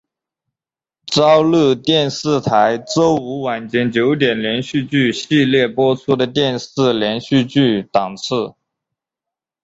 [1.05, 8.55] 朝日电视台周五晚间九点连续剧系列播出的电视连续剧档次。